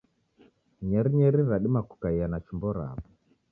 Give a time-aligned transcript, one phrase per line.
[0.87, 3.03] Nyerinyeri radima kukaia na chumbo rawo.